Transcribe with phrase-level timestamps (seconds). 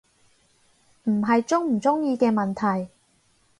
[1.03, 2.89] 唔係鍾唔鍾意嘅問題